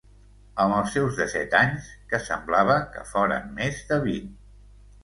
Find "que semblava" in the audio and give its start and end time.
2.15-2.79